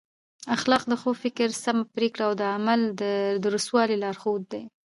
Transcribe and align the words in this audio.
اخلاق 0.55 0.83
د 0.87 0.93
ښو 1.01 1.11
فکر، 1.23 1.47
سمه 1.63 1.83
پرېکړه 1.95 2.23
او 2.27 2.33
د 2.41 2.43
عمل 2.55 2.81
د 3.01 3.03
درستوالي 3.45 3.97
لارښود 4.03 4.43
دی. 4.51 4.61